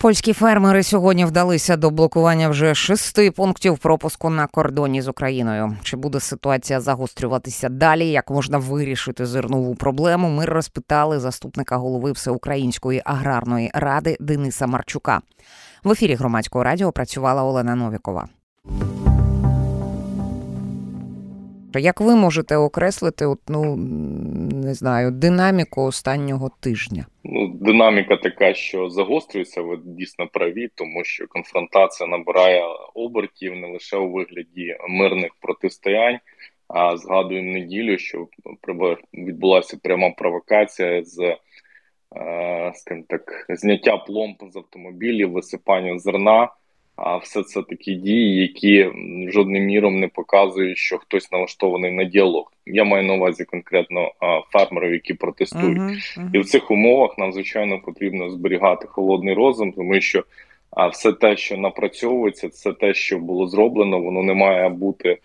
[0.00, 5.76] Польські фермери сьогодні вдалися до блокування вже шести пунктів пропуску на кордоні з Україною.
[5.82, 8.08] Чи буде ситуація загострюватися далі?
[8.08, 10.28] Як можна вирішити зернову проблему?
[10.28, 15.20] Ми розпитали заступника голови Всеукраїнської аграрної ради Дениса Марчука.
[15.84, 18.28] В ефірі громадського радіо працювала Олена Новікова.
[21.74, 23.76] Як ви можете окреслити от, ну
[24.66, 27.06] не знаю динаміку останнього тижня?
[27.24, 32.62] Ну, динаміка така, що загострюється, ви дійсно праві, тому що конфронтація набирає
[32.94, 36.18] обертів не лише у вигляді мирних протистоянь.
[36.68, 38.26] А згадуємо неділю, що
[39.14, 41.36] відбулася пряма провокація з
[42.16, 46.48] е, скажімо так, зняття пломб з автомобілів, висипання зерна.
[46.98, 48.90] А все це такі дії, які
[49.28, 52.52] жодним міром не показують, що хтось налаштований на діалог.
[52.66, 54.12] Я маю на увазі конкретно
[54.52, 56.30] фермерів, які протестують, uh-huh, uh-huh.
[56.32, 60.24] і в цих умовах нам звичайно потрібно зберігати холодний розум, тому що
[60.70, 65.18] а все те, що напрацьовується, все те, що було зроблено, воно не має бути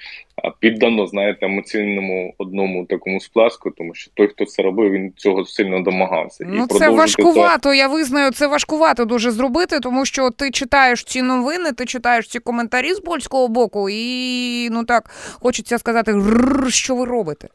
[0.59, 5.81] піддано, знаєте, емоційному одному такому сплеску, тому що той, хто це робив, він цього сильно
[5.81, 6.45] домагався.
[6.47, 7.69] Ну І це важкувато.
[7.69, 7.77] Це...
[7.77, 12.39] Я визнаю, це важкувато дуже зробити, тому що ти читаєш ці новини, ти читаєш ці
[12.39, 15.09] коментарі з польського боку, і ну так
[15.41, 16.15] хочеться сказати,
[16.69, 17.47] що ви робите.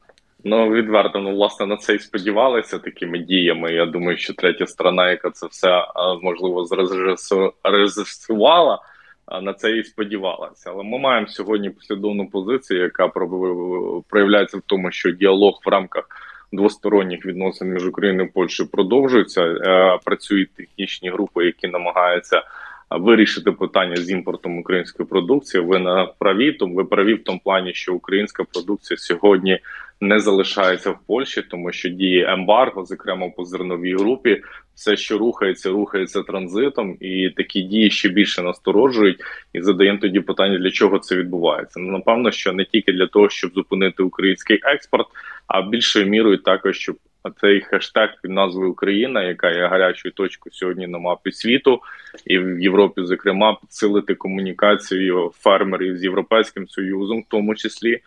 [0.44, 3.72] Ну відверто, ну власне на це і сподівалися такими діями.
[3.72, 5.86] Я думаю, що третя сторона, яка це все
[6.22, 8.78] можливо зрежисувала,
[9.42, 10.70] на це і сподівалася.
[10.70, 13.08] Але ми маємо сьогодні послідовну позицію, яка
[14.08, 16.04] проявляється в тому, що діалог в рамках
[16.52, 19.42] двосторонніх відносин між Україною і Польщею продовжується.
[19.42, 22.42] Е, працюють технічні групи, які намагаються
[22.90, 25.64] вирішити питання з імпортом української продукції.
[25.64, 29.60] Ви на праві, тому ви праві в тому плані, що українська продукція сьогодні
[30.00, 34.42] не залишається в Польщі, тому що діє ембарго, зокрема по зерновій групі.
[34.74, 39.20] Все, що рухається, рухається транзитом, і такі дії ще більше насторожують.
[39.52, 41.80] І задаємо тоді питання, для чого це відбувається.
[41.80, 45.06] Ну напевно, що не тільки для того, щоб зупинити український експорт,
[45.46, 46.96] а більшою мірою також щоб
[47.40, 51.80] цей хештег під назвою Україна, яка є гарячою точкою сьогодні на мапі світу,
[52.26, 58.00] і в Європі, зокрема, підсилити комунікацію фермерів з європейським союзом, в тому числі,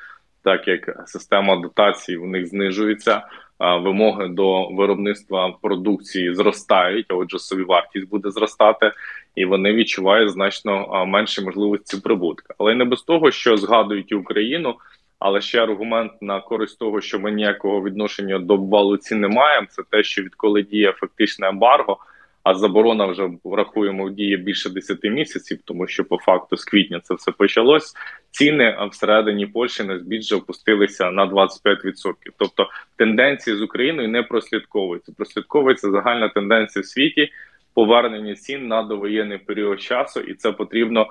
[0.44, 3.22] так як система дотацій у них знижується.
[3.60, 8.92] Вимоги до виробництва продукції зростають, а отже, собівартість буде зростати,
[9.36, 12.54] і вони відчувають значно менше можливості прибутку.
[12.58, 14.76] Але не без того, що згадують Україну.
[15.22, 19.68] Але ще аргумент на користь того, що ми ніякого відношення до балу ці не маємо.
[19.70, 21.98] Це те, що відколи діє фактичне ембарго,
[22.44, 27.14] а заборона вже врахуємо діє більше 10 місяців, тому що по факту з квітня це
[27.14, 27.94] все почалось.
[28.32, 32.14] Ціни всередині Польщі на збіжжя опустилися на 25%.
[32.38, 35.14] Тобто тенденції з Україною не прослідковуються.
[35.18, 37.30] Прослідковується загальна тенденція в світі.
[37.74, 41.08] Повернення цін на довоєнний період часу, і це потрібно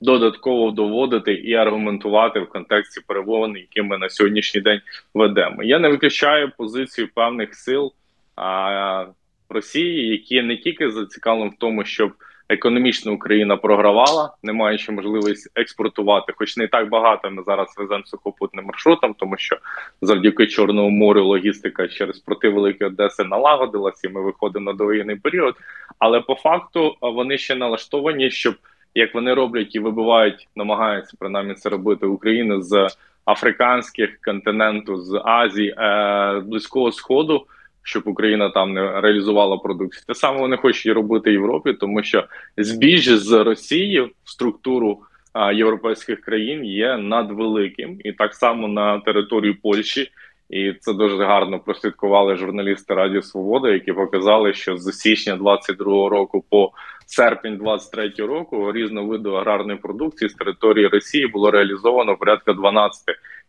[0.00, 4.80] додатково доводити і аргументувати в контексті перемовин, які ми на сьогоднішній день
[5.14, 5.62] ведемо.
[5.62, 7.92] Я не виключаю позицію певних сил
[8.36, 9.06] а,
[9.48, 12.12] Росії, які не тільки зацікавлені в тому, щоб
[12.48, 18.64] економічно Україна програвала, не маючи можливість експортувати, хоч не так багато ми зараз веземо сухопутним
[18.64, 19.56] маршрутом, тому що
[20.02, 25.54] завдяки Чорному морю логістика через проти Великої Одеси налагодилася, і ми виходимо на довоєнний період.
[25.98, 28.54] Але по факту вони ще налаштовані, щоб
[28.94, 32.88] як вони роблять і вибивають, намагаються принаймні це робити Україну з
[33.24, 37.46] африканських континенту, з Азії, е, близького сходу,
[37.86, 40.04] щоб Україна там не реалізувала продукцію.
[40.06, 42.24] Те саме вони хочуть робити Європі, тому що
[42.56, 44.98] збіжжя з Росії в структуру
[45.34, 50.10] е, європейських країн є надвеликим, і так само на території Польщі.
[50.50, 56.44] І це дуже гарно прослідкували журналісти Раді Свобода, які показали, що з січня 22-го року
[56.50, 56.72] по
[57.06, 63.02] серпень 23-го року різного виду аграрної продукції з території Росії було реалізовано порядка 12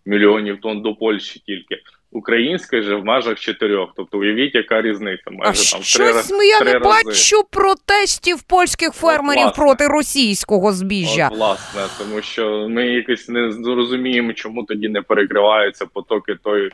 [0.06, 1.78] мільйонів тонн до Польщі тільки.
[2.12, 3.90] Українська же в межах чотирьох.
[3.95, 5.23] Тобто уявіть, яка різниця.
[5.31, 7.03] Майже а там щось три, я три не рази.
[7.06, 11.29] бачу протестів польських фермерів От, проти російського збіжжя.
[11.32, 16.72] От, Власне, тому що ми якось не зрозуміємо, чому тоді не перекриваються потоки тої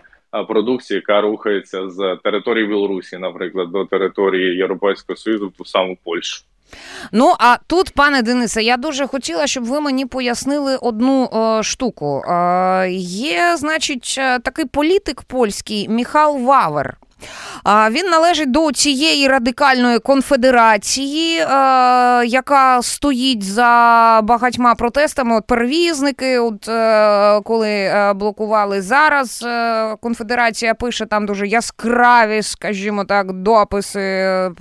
[0.48, 6.44] продукції, яка рухається з території Білорусі, наприклад, до території Європейського Союзу, в ту саму Польщу.
[7.12, 12.22] Ну а тут, пане Денисе, я дуже хотіла, щоб ви мені пояснили одну е, штуку.
[12.28, 16.98] Е, Є, значить, е, такий політик польський Міхал Вавер.
[17.92, 21.36] Він належить до цієї радикальної конфедерації,
[22.26, 25.38] яка стоїть за багатьма протестами.
[25.38, 26.66] От перевізники, от
[27.44, 29.46] коли блокували зараз,
[30.02, 34.02] конфедерація пише там дуже яскраві, скажімо так, дописи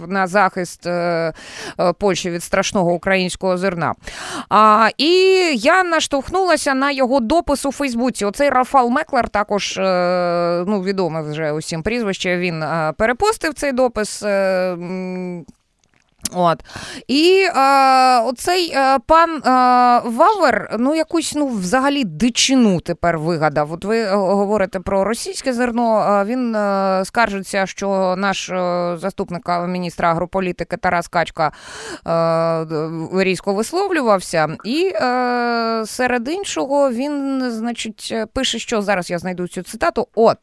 [0.06, 0.86] на захист
[1.98, 3.94] Польщі від страшного українського зерна.
[4.98, 5.12] І
[5.54, 8.24] я наштовхнулася на його допис у Фейсбуці.
[8.24, 9.76] Оцей Рафал Меклер також
[10.66, 12.36] ну, відоме вже усім прізвище.
[12.36, 12.51] Він
[12.98, 14.22] перепостив цей допис.
[16.30, 16.64] Е, От.
[17.08, 19.40] І е, оцей е, пан е,
[20.08, 23.72] Вавер, ну якусь ну взагалі дичину тепер вигадав.
[23.72, 26.24] От ви говорите про російське зерно.
[26.26, 31.52] Він е, скаржиться, що наш е, заступник міністра агрополітики Тарас Качка
[32.06, 34.92] е, різко висловлювався, і
[35.86, 40.08] серед іншого він, значить, пише, що зараз я знайду цю цитату.
[40.14, 40.38] От.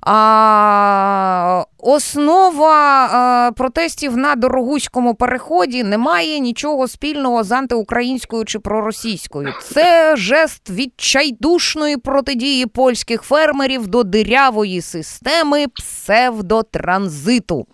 [0.00, 9.54] А, Основа протестів на дорогуському переході не має нічого спільного з антиукраїнською чи проросійською.
[9.62, 17.66] Це жест відчайдушної протидії польських фермерів до дирявої системи псевдотранзиту.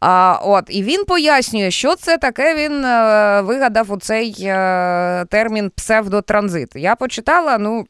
[0.00, 2.54] А, От, І він пояснює, що це таке.
[2.54, 6.68] Він е, вигадав у цей е, термін псевдотранзит.
[6.74, 7.86] Я почитала, ну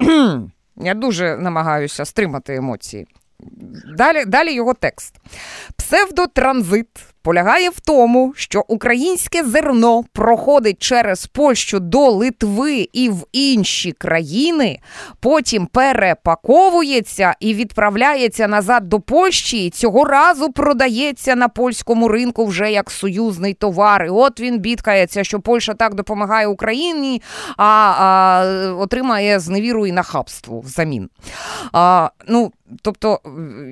[0.76, 3.06] я дуже намагаюся стримати емоції.
[3.98, 5.14] Далі, Далі його текст.
[5.76, 6.88] Псевдотранзит
[7.26, 14.78] полягає в тому, що українське зерно проходить через Польщу до Литви і в інші країни,
[15.20, 19.66] потім перепаковується і відправляється назад до Польщі.
[19.66, 24.04] і Цього разу продається на польському ринку вже як союзний товар.
[24.04, 27.22] І От він бідкається, що Польща так допомагає Україні,
[27.56, 27.64] а,
[27.98, 31.10] а отримає зневіру і нахабство взамін.
[31.72, 33.20] А, ну, Тобто,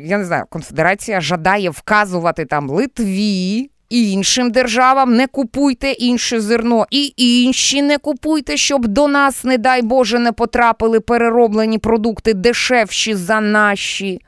[0.04, 3.70] я не знаю, конфедерація жадає вказувати там Литві.
[3.88, 9.82] Іншим державам не купуйте інше зерно, і інші не купуйте, щоб до нас, не дай
[9.82, 14.20] Боже, не потрапили перероблені продукти дешевші за наші.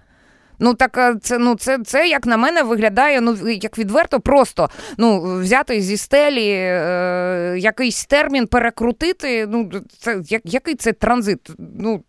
[0.58, 3.20] Ну так це ну це це як на мене виглядає.
[3.20, 9.46] Ну як відверто, просто ну взяти зі стелі е, якийсь термін, перекрутити.
[9.46, 11.50] Ну це як, який це транзит?
[11.58, 12.02] Ну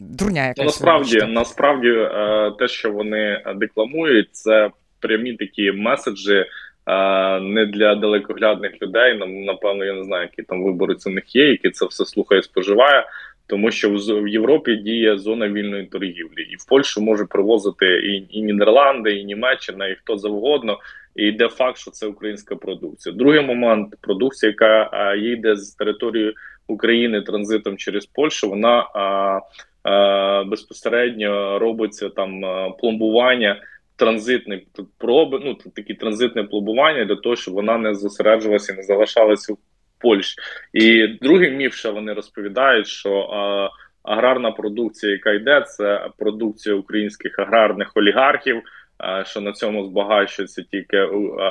[0.00, 0.58] дурня якась.
[0.58, 4.70] Ну, насправді, насправді, е, те, що вони декламують, це
[5.00, 6.44] прямі такі меседжі.
[6.86, 11.48] Е, не для далекоглядних людей, напевно, я не знаю, які там виборець у них є,
[11.48, 13.04] які це все слухає, споживає,
[13.46, 13.90] тому що
[14.22, 19.24] в Європі діє зона вільної торгівлі, і в Польщу може привозити і і Нідерланди, і
[19.24, 20.78] Німеччина, і хто завгодно.
[21.16, 23.14] І йде факт, що це українська продукція.
[23.14, 26.34] Другий момент продукція, яка а, їде з території
[26.70, 29.40] України транзитом через Польщу, вона а,
[29.86, 32.40] Е, безпосередньо робиться там
[32.78, 33.62] пломбування.
[33.96, 34.62] Транзитне
[34.98, 39.56] проби, ну такі транзитне пломбування для того, щоб вона не зосереджувалася, не залишалася в
[39.98, 40.36] Польщі.
[40.72, 43.68] І другий міф, що вони розповідають, що а,
[44.02, 48.62] аграрна продукція, яка йде, це продукція українських аграрних олігархів.
[48.98, 51.00] А, що на цьому збагачуються тільки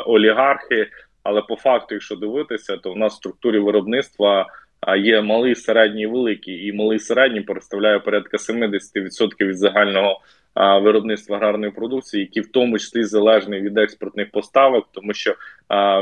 [0.06, 0.88] олігархи.
[1.24, 4.48] Але по факту, якщо дивитися, то в нас в структурі виробництва
[4.81, 8.80] а є малий, середній, великий, і малий середній представляє порядка 70%
[9.42, 10.22] від загального
[10.56, 15.36] виробництва аграрної продукції, який в тому числі залежний від експортних поставок, тому що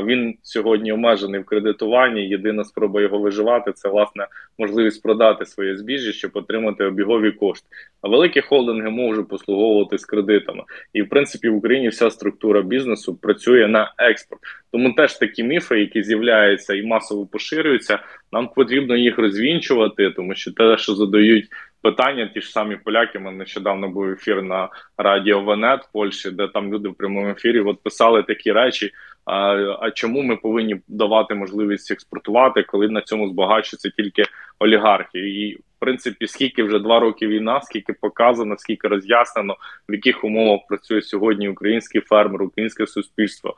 [0.04, 2.28] він сьогодні обмежений в кредитуванні.
[2.28, 4.26] Єдина спроба його виживати це власне
[4.58, 7.66] можливість продати своє збіжжя, щоб отримати обігові кошти.
[8.02, 10.62] А великі холдинги можуть послуговувати з кредитами,
[10.92, 14.40] і в принципі в Україні вся структура бізнесу працює на експорт.
[14.72, 17.98] Тому теж такі міфи, які з'являються і масово поширюються,
[18.32, 21.48] нам потрібно їх розвінчувати, тому що те, що задають
[21.82, 23.18] питання, ті ж самі поляки.
[23.18, 24.68] Мене нещодавно був ефір на
[24.98, 28.92] радіо Венет в Польщі, де там люди в прямому ефірі от писали такі речі.
[29.24, 34.24] А а чому ми повинні давати можливість експортувати, коли на цьому збагачуються тільки
[34.58, 35.18] олігархи?
[35.18, 39.56] І в принципі, скільки вже два роки війна, скільки показано, скільки роз'яснено,
[39.88, 43.54] в яких умовах працює сьогодні український фермер, українське суспільство,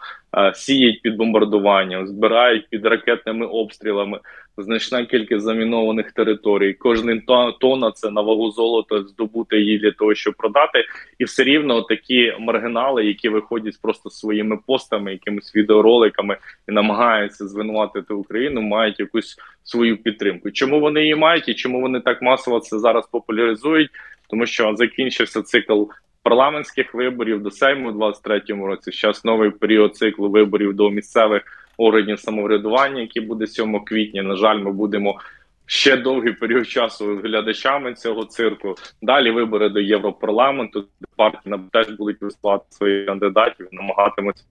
[0.54, 4.20] сіють під бомбардуванням, збирають під ракетними обстрілами
[4.62, 6.74] значна кількість замінованих територій.
[6.74, 7.22] Кожен
[7.60, 10.84] тонна це на вагу золота здобути її для того, щоб продати,
[11.18, 16.36] і все рівно такі маргінали, які виходять просто своїми постами, якимись відеороликами
[16.68, 20.50] і намагаються звинуватити Україну, мають якусь свою підтримку.
[20.50, 23.90] Чому вони її мають і чому вони так масово це зараз популяризують?
[24.30, 25.82] Тому що закінчився цикл.
[26.22, 31.42] Парламентських виборів до Сейму у 23-му році зараз новий період циклу виборів до місцевих
[31.80, 34.22] органів самоврядування, які буде 7 квітня.
[34.22, 35.20] На жаль, ми будемо
[35.66, 38.74] ще довгий період часу глядачами цього цирку.
[39.02, 40.84] Далі вибори до Європарламенту,
[41.16, 44.44] партії теж будуть висувати своїх кандидатів, намагатимуться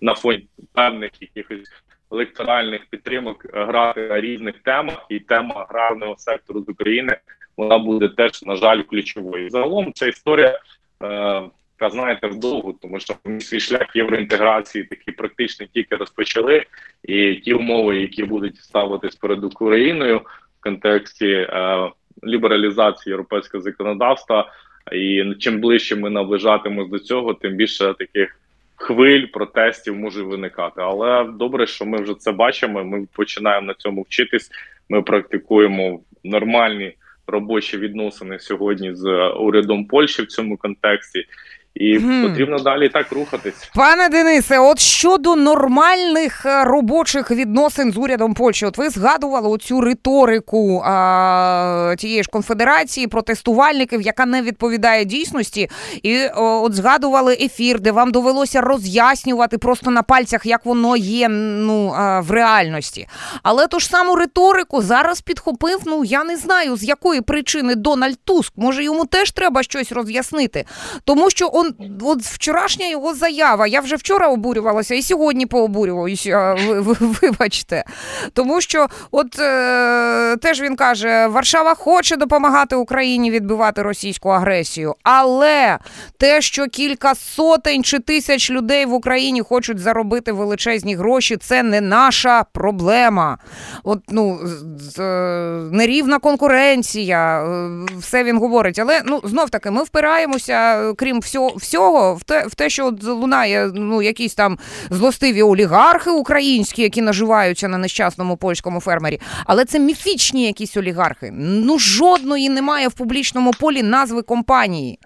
[0.00, 1.68] на фоні певних якихось
[2.12, 7.16] електоральних підтримок грати на різних темах, і тема аграрного сектору з України
[7.56, 9.50] вона буде теж на жаль ключовою.
[9.50, 10.60] Загалом ця історія.
[11.02, 11.42] Е,
[11.78, 16.64] та знаєте, вдовго, тому що свій шлях євроінтеграції такі практично тільки розпочали,
[17.04, 21.90] і ті умови, які будуть ставитись перед Україною в контексті е,
[22.24, 24.52] лібералізації європейського законодавства,
[24.92, 28.36] і чим ближче ми наближатимось до цього, тим більше таких
[28.76, 30.80] хвиль протестів може виникати.
[30.80, 32.84] Але добре, що ми вже це бачимо.
[32.84, 34.50] Ми починаємо на цьому вчитись.
[34.88, 36.94] Ми практикуємо нормальні
[37.26, 41.24] робочі відносини сьогодні з урядом Польщі в цьому контексті.
[41.76, 42.28] І mm.
[42.28, 44.58] потрібно далі так рухатись, пане Денисе.
[44.58, 51.94] От щодо нормальних е, робочих відносин з урядом Польщі, от ви згадували оцю риторику а,
[51.98, 55.70] тієї ж конфедерації протестувальників, яка не відповідає дійсності,
[56.02, 61.28] і о, от згадували ефір, де вам довелося роз'яснювати просто на пальцях, як воно є
[61.28, 63.08] ну а, в реальності.
[63.42, 65.78] Але ту ж саму риторику зараз підхопив.
[65.86, 68.52] Ну я не знаю з якої причини Дональд Туск.
[68.56, 70.64] Може йому теж треба щось роз'яснити,
[71.04, 71.65] тому що он он
[72.00, 73.66] от вчорашня його заява.
[73.66, 76.56] Я вже вчора обурювалася і сьогодні пообурюваюся.
[77.00, 77.84] Вибачте.
[78.32, 85.78] Тому що, от е, теж він каже, Варшава хоче допомагати Україні відбивати російську агресію, але
[86.18, 91.80] те, що кілька сотень чи тисяч людей в Україні хочуть заробити величезні гроші, це не
[91.80, 93.38] наша проблема.
[93.84, 94.40] От ну
[94.98, 95.02] е,
[95.72, 98.78] нерівна конкуренція, е, все він говорить.
[98.78, 103.04] Але ну знов таки ми впираємося, крім всього всього в те, в те, що от
[103.04, 104.58] лунає ну, якісь там
[104.90, 109.20] злостиві олігархи українські, які наживаються на нещасному польському фермері.
[109.46, 111.30] Але це міфічні якісь олігархи.
[111.34, 114.98] Ну жодної немає в публічному полі назви компанії,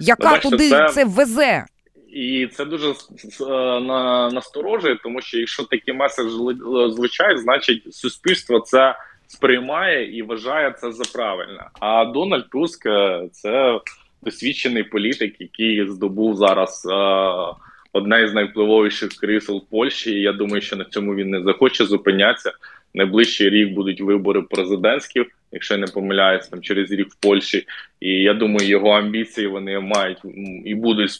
[0.00, 0.88] яка Бачите, туди це...
[0.88, 1.64] це везе.
[2.12, 2.94] І це дуже
[4.32, 6.30] насторожує, тому що якщо такі меседжі
[6.90, 8.96] звучать, значить суспільство це
[9.26, 11.64] сприймає і вважає це за правильне.
[11.80, 13.80] А Дональд Туск е, це
[14.22, 16.94] досвідчений політик, який здобув зараз е,
[17.92, 20.12] одне з найвпливовіших крісел Польщі.
[20.12, 22.52] І Я думаю, що на цьому він не захоче зупинятися.
[22.94, 27.66] Найближчий рік будуть вибори президентські, якщо я не помиляюсь, там через рік в Польщі.
[28.00, 30.18] І я думаю, його амбіції вони мають
[30.64, 31.10] і будуть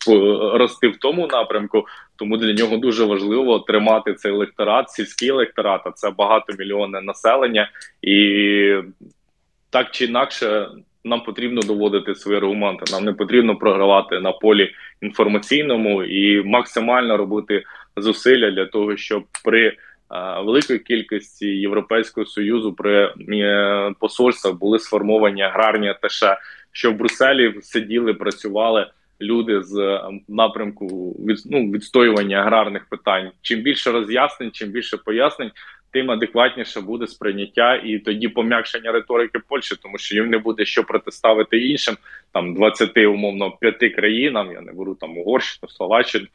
[0.54, 1.86] рости в тому напрямку.
[2.16, 7.70] Тому для нього дуже важливо тримати цей електорат, сільський електорат, а це багатомільйонне населення,
[8.02, 8.74] і
[9.70, 10.68] так чи інакше
[11.04, 12.92] нам потрібно доводити свої аргументи.
[12.92, 17.64] Нам не потрібно програвати на полі інформаційному і максимально робити
[17.96, 19.76] зусилля для того, щоб при
[20.44, 26.36] великої кількості Європейського союзу при е, посольствах були сформовані аграрні аташе,
[26.72, 28.86] що в Брюсселі сиділи, працювали.
[29.22, 33.30] Люди з напрямку від, ну, відстоювання аграрних питань.
[33.42, 35.50] Чим більше роз'яснень, чим більше пояснень,
[35.92, 40.84] тим адекватніше буде сприйняття і тоді пом'якшення риторики Польщі, тому що їм не буде що
[40.84, 41.96] протиставити іншим
[42.32, 44.52] там 20, умовно п'яти країнам.
[44.52, 46.26] Я не беру там Угорщину, Словаччину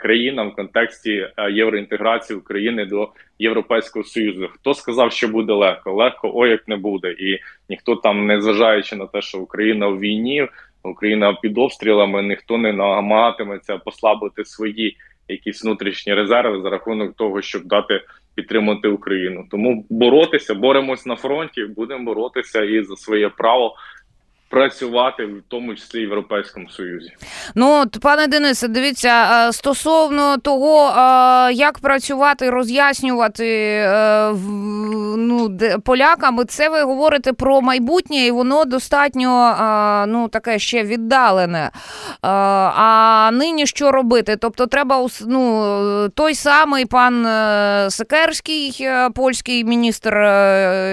[0.00, 3.08] країнам в контексті євроінтеграції України до
[3.38, 4.48] Європейського союзу.
[4.54, 5.92] Хто сказав, що буде легко?
[5.92, 10.00] Легко ой, як не буде, і ніхто там, не зважаючи на те, що Україна в
[10.00, 10.48] війні,
[10.82, 14.96] Україна під обстрілами, ніхто не намагатиметься послабити свої
[15.28, 18.00] якісь внутрішні резерви за рахунок того, щоб дати
[18.38, 19.46] підтримати Україну.
[19.50, 23.74] Тому боротися, боремось на фронті, будемо боротися і за своє право
[24.48, 27.12] працювати в тому числі Європейському Союзі.
[27.54, 30.92] Ну от, пане Денисе, дивіться стосовно того,
[31.52, 34.32] як працювати, роз'яснювати е,
[35.16, 39.56] ну, полякам, це ви говорите про майбутнє, і воно достатньо
[40.08, 41.70] ну, таке ще віддалене.
[42.22, 44.36] А нині що робити?
[44.36, 50.14] Тобто, треба ну, той самий пан е, Секерський, е, польський міністр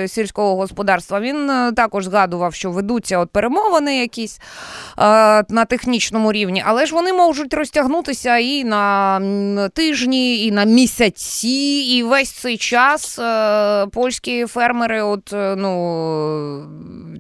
[0.08, 5.02] сільського господарства, він також згадував, що ведуться от перемовини якісь е,
[5.50, 9.20] на технічному рівні, але ж вони можуть розтягнутися і на
[9.76, 15.72] тижні, і на місяці, і весь цей час е, польські фермери, от е, ну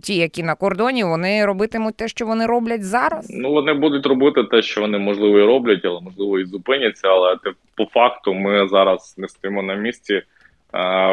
[0.03, 3.27] ті, які на кордоні, вони робитимуть те, що вони роблять зараз.
[3.29, 7.07] Ну вони будуть робити те, що вони можливо і роблять, але можливо і зупиняться.
[7.07, 7.35] Але
[7.75, 10.21] по факту ми зараз не стоїмо на місці,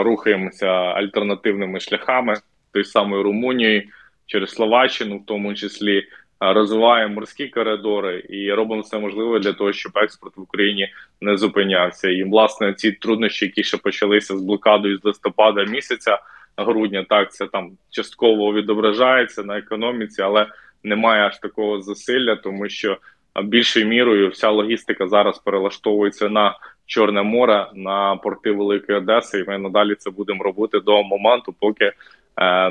[0.00, 2.35] рухаємося альтернативними шляхами
[2.73, 3.88] той самої Румунії
[4.33, 6.05] через Словаччину, в тому числі
[6.41, 10.89] розвиваємо морські коридори і робимо все можливе для того, щоб експорт в Україні
[11.21, 12.11] не зупинявся.
[12.11, 16.19] І власне ці труднощі, які ще почалися з блокадою з листопада місяця,
[16.57, 17.07] грудня.
[17.09, 20.47] Так, це там частково відображається на економіці, але
[20.83, 22.99] немає аж такого засилля, тому що
[23.43, 29.59] більшою мірою вся логістика зараз перелаштовується на Чорне море на порти Великої Одеси, і ми
[29.59, 31.93] надалі це будемо робити до моменту, поки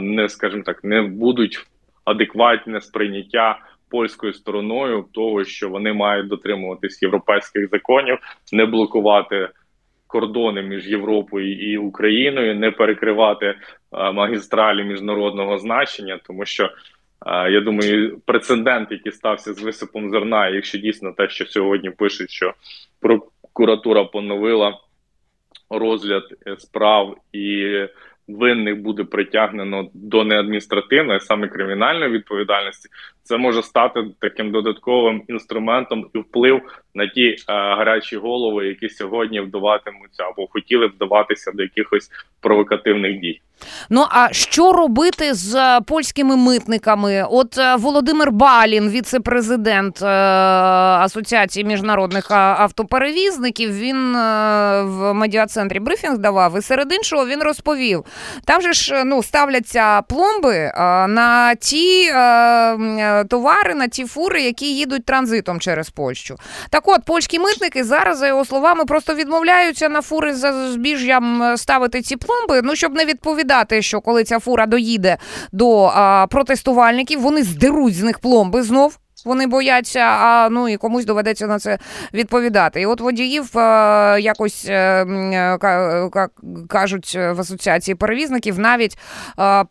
[0.01, 1.67] не скажімо так, не будуть
[2.05, 8.17] адекватне сприйняття польською стороною того, що вони мають дотримуватись європейських законів,
[8.51, 9.49] не блокувати.
[10.07, 13.55] Кордони між Європою і Україною не перекривати е,
[14.11, 20.77] магістралі міжнародного значення, тому що е, я думаю, прецедент, який стався з висипом зерна, якщо
[20.77, 22.53] дійсно те, що сьогодні пишуть, що
[23.01, 24.79] прокуратура поновила
[25.69, 26.23] розгляд
[26.57, 27.75] справ і
[28.35, 32.89] винних буде притягнено до неадміністративної, саме кримінальної відповідальності,
[33.31, 36.61] це може стати таким додатковим інструментом і вплив
[36.95, 42.09] на ті е, гарячі голови, які сьогодні вдаватимуться або хотіли вдаватися до якихось
[42.41, 43.41] провокативних дій.
[43.89, 47.25] Ну а що робити з е, польськими митниками?
[47.29, 54.13] От е, Володимир Балін, віце-президент е, Асоціації міжнародних автоперевізників, він
[54.83, 58.03] в медіа-центрі брифінг давав і серед іншого він розповів:
[58.45, 60.71] там же ж ну ставляться пломби
[61.07, 62.11] на ті
[63.23, 66.35] товари, на ті фури, які їдуть транзитом через Польщу.
[66.69, 72.01] Так, от польські митники зараз за його словами просто відмовляються на фури за збіжжям ставити
[72.01, 75.17] ці пломби, ну щоб не відповідати що коли ця фура доїде
[75.51, 78.97] до а, протестувальників, вони здеруть з них пломби знов.
[79.25, 81.77] Вони бояться, а ну і комусь доведеться на це
[82.13, 82.81] відповідати.
[82.81, 83.61] І от водіїв е,
[84.21, 85.57] якось е, е,
[86.69, 88.97] кажуть в асоціації перевізників, навіть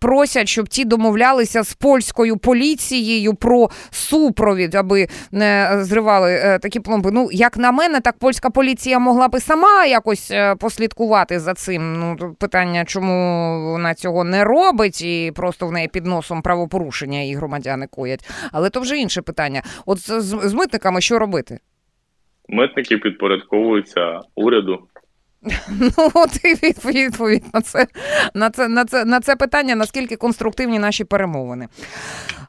[0.01, 7.11] просять, щоб ті домовлялися з польською поліцією про супровід, аби не зривали такі пломби.
[7.11, 11.99] Ну, як на мене, так польська поліція могла би сама якось послідкувати за цим.
[12.01, 13.13] Ну питання, чому
[13.73, 18.29] вона цього не робить, і просто в неї під носом правопорушення і громадяни коять.
[18.53, 19.63] Але то вже інше питання питання.
[19.87, 21.59] От з, з митниками що робити?
[22.49, 24.87] Митники підпорядковуються уряду.
[25.81, 27.87] Ну, от і відповідь на це
[28.35, 31.69] на це, на це, на це питання, наскільки конструктивні наші перемовини.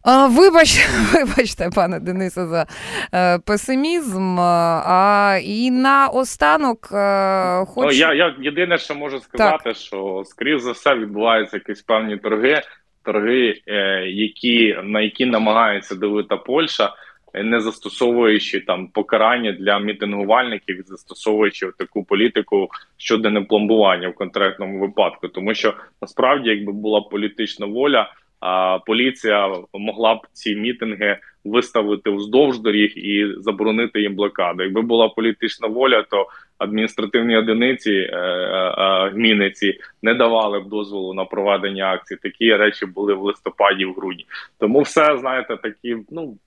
[0.04, 2.66] А, Вибач, Вибачте, пане Денисе, за
[3.14, 4.40] е, песимізм.
[4.40, 7.88] А і на останок е, хочу...
[7.88, 9.76] Ну, я я єдине, що можу сказати, так.
[9.76, 12.62] що скоріш за все відбуваються якісь певні торги
[13.04, 16.94] торги, е, які на які намагається дивити Польща,
[17.34, 25.54] не застосовуючи там покарання для мітингувальників, застосовуючи таку політику щодо непломбування в конкретному випадку, тому
[25.54, 28.14] що насправді, якби була політична воля,
[28.86, 34.64] поліція могла б ці мітинги виставити вздовж доріг і заборонити їм блокаду.
[34.64, 36.28] Якби була політична воля, то
[36.58, 42.16] адміністративні одиниці е, е, гміни ці не давали б дозволу на проведення акцій.
[42.16, 44.26] Такі речі були в листопаді, в грудні.
[44.60, 46.38] Тому все знаєте, такі ну.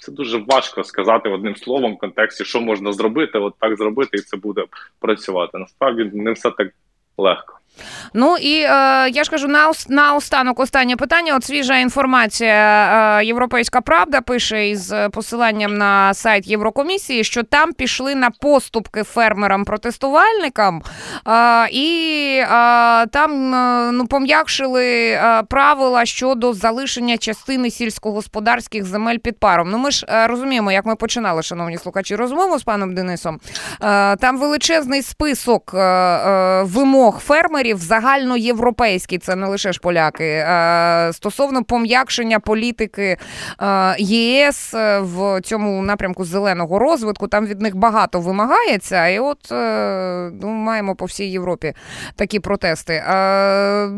[0.00, 4.20] Це дуже важко сказати одним словом в контексті, що можна зробити, от так зробити, і
[4.20, 4.64] це буде
[4.98, 5.58] працювати.
[5.58, 6.68] Насправді не все так
[7.18, 7.58] легко.
[8.14, 8.68] Ну і е,
[9.10, 9.48] я ж кажу,
[9.88, 11.36] на останок останнє питання.
[11.36, 13.18] От свіжа інформація.
[13.20, 20.80] Е, Європейська Правда пише із посиланням на сайт Єврокомісії, що там пішли на поступки фермерам-протестувальникам,
[21.28, 21.86] е, і
[22.42, 29.70] е, там е, ну пом'якшили е, правила щодо залишення частини сільськогосподарських земель під паром.
[29.70, 33.40] Ну ми ж розуміємо, як ми починали, шановні слухачі, розмову з паном Денисом.
[34.18, 35.72] Там величезний список
[36.62, 40.24] вимог фермерів партнерів загальноєвропейський, це не лише ж поляки.
[40.24, 43.16] Е, стосовно пом'якшення політики
[43.60, 49.38] е, єС е, в цьому напрямку зеленого розвитку, там від них багато вимагається, і от
[50.42, 51.74] ну, маємо по всій Європі
[52.16, 53.02] такі протести.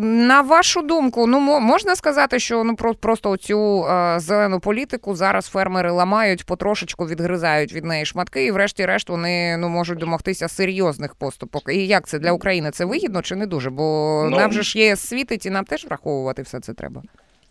[0.01, 6.47] На вашу думку, ну можна сказати, що ну просто цю зелену політику зараз фермери ламають,
[6.47, 11.63] потрошечку відгризають від неї шматки, і врешті-решт вони ну можуть домогтися серйозних поступок.
[11.69, 13.58] І як це для України це вигідно чи не дуже?
[13.59, 13.83] Дуже, бо
[14.31, 17.03] ну, нам же ж ЄС світить, і нам теж враховувати все це треба.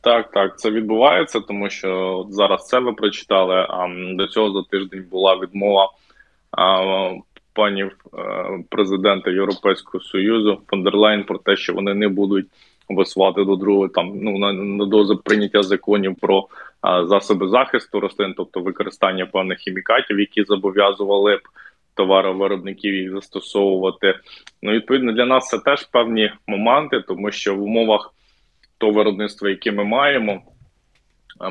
[0.01, 3.55] Так, так, це відбувається, тому що зараз це ви прочитали.
[3.55, 5.91] А до цього за тиждень була відмова
[6.51, 7.11] а,
[7.53, 12.47] панів а, е, президента Європейського союзу Фондерлайн про те, що вони не будуть
[12.89, 16.47] висувати до другого там ну на, на до прийняття законів про
[16.81, 21.41] а, засоби захисту рослин, тобто використання певних хімікатів, які зобов'язували б
[21.97, 24.19] товаровиробників їх застосовувати.
[24.61, 28.13] Ну, відповідно, для нас це теж певні моменти, тому що в умовах
[28.77, 30.41] того виробництва, яке ми маємо,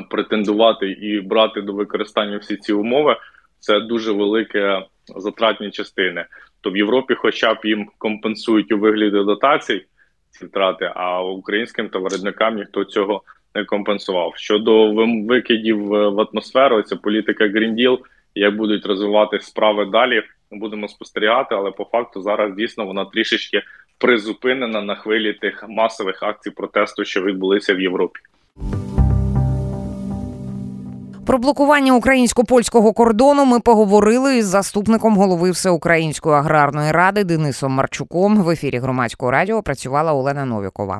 [0.09, 3.15] претендувати і брати до використання всі ці умови,
[3.59, 6.25] це дуже велике затратні частини.
[6.61, 9.85] То в Європі, хоча б їм компенсують у вигляді дотацій
[10.29, 13.21] ці втрати, а українським товариникам ніхто цього
[13.55, 14.33] не компенсував.
[14.35, 14.93] Щодо
[15.27, 17.97] викидів в атмосферу, це політика Green Deal,
[18.35, 20.23] як будуть розвивати справи далі.
[20.51, 23.61] Будемо спостерігати, але по факту зараз дійсно вона трішечки
[23.97, 28.19] призупинена на хвилі тих масових акцій протесту, що відбулися в Європі.
[31.27, 38.43] Про блокування українсько польського кордону ми поговорили із заступником голови Всеукраїнської аграрної ради Денисом Марчуком.
[38.43, 40.99] В ефірі громадського радіо працювала Олена Новікова.